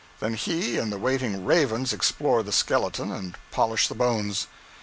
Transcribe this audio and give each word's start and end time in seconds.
Then 0.19 0.33
he 0.33 0.79
and 0.79 0.91
the 0.91 0.97
waiting 0.97 1.45
ravens 1.45 1.93
explore 1.93 2.41
the 2.41 2.51
skeleton 2.51 3.11
and 3.11 3.37
polish 3.51 3.87
the 3.87 3.93
bones. 3.93 4.47